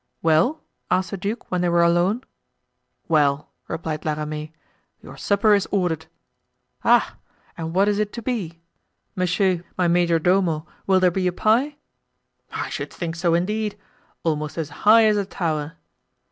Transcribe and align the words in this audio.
"Well?" 0.23 0.63
asked 0.89 1.11
the 1.11 1.15
duke 1.17 1.51
when 1.51 1.61
they 1.61 1.69
were 1.69 1.83
alone. 1.83 2.23
"Well!" 3.07 3.49
replied 3.67 4.03
La 4.03 4.13
Ramee, 4.13 4.51
"your 5.03 5.15
supper 5.15 5.53
is 5.53 5.67
ordered." 5.69 6.07
"Ah! 6.83 7.17
and 7.55 7.75
what 7.75 7.87
is 7.87 7.99
it 7.99 8.11
to 8.13 8.23
be? 8.23 8.61
Monsieur, 9.15 9.63
my 9.77 9.87
majordomo, 9.87 10.65
will 10.87 10.99
there 10.99 11.11
be 11.11 11.27
a 11.27 11.31
pie?" 11.31 11.75
"I 12.51 12.69
should 12.69 12.91
think 12.91 13.15
so, 13.15 13.35
indeed—almost 13.35 14.57
as 14.57 14.69
high 14.89 15.05
as 15.05 15.17
a 15.17 15.25
tower." 15.27 15.73